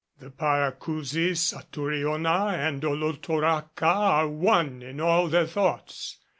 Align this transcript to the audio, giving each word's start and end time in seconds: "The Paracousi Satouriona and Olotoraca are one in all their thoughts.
"The 0.17 0.31
Paracousi 0.31 1.33
Satouriona 1.35 2.55
and 2.57 2.81
Olotoraca 2.81 3.85
are 3.85 4.27
one 4.27 4.81
in 4.81 4.99
all 4.99 5.27
their 5.27 5.45
thoughts. 5.45 6.17